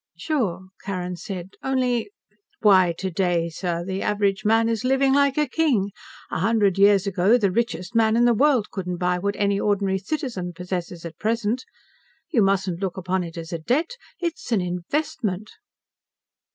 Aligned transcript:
"Sure," 0.17 0.65
Carrin 0.83 1.15
said. 1.15 1.51
"Only" 1.61 2.09
"Why, 2.63 2.89
sir, 2.89 2.95
today 2.97 3.51
the 3.63 4.01
average 4.01 4.43
man 4.43 4.67
is 4.67 4.83
living 4.83 5.13
like 5.13 5.37
a 5.37 5.45
king. 5.47 5.91
A 6.31 6.39
hundred 6.39 6.79
years 6.79 7.05
ago 7.05 7.37
the 7.37 7.51
richest 7.51 7.93
man 7.93 8.17
in 8.17 8.25
the 8.25 8.33
world 8.33 8.71
couldn't 8.71 8.97
buy 8.97 9.19
what 9.19 9.35
any 9.35 9.59
ordinary 9.59 9.99
citizen 9.99 10.53
possesses 10.53 11.05
at 11.05 11.19
present. 11.19 11.65
You 12.31 12.41
mustn't 12.41 12.81
look 12.81 12.97
upon 12.97 13.23
it 13.23 13.37
as 13.37 13.53
a 13.53 13.59
debt. 13.59 13.91
It's 14.19 14.51
an 14.51 14.59
investment." 14.61 15.51